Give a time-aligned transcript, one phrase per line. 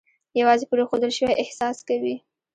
[0.39, 2.15] یوازې پرېښودل شوی احساس کوي.